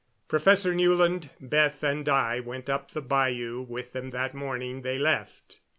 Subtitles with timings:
[0.27, 5.59] Professor Newland, Beth and I went up the bayou with them that morning they left.